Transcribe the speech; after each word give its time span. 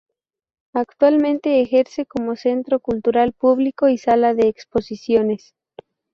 Actualmente 0.73 1.61
ejerce 1.61 2.07
como 2.07 2.35
Centro 2.35 2.79
Cultural 2.79 3.33
público 3.33 3.87
y 3.87 3.99
Sala 3.99 4.33
de 4.33 4.47
Exposiciones. 4.47 5.53